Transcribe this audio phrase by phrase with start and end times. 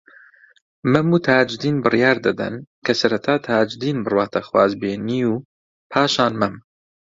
[0.93, 2.55] مەم و تاجدین بڕیار دەدەن
[2.85, 5.33] کە سەرەتا تاجدین بڕواتە خوازبێنیی و
[5.91, 6.55] پاشان مەم